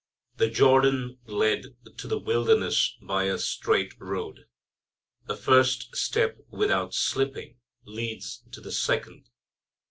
[0.37, 4.47] The Jordan led to the Wilderness by a straight road.
[5.29, 9.29] A first step without slipping leads to the second.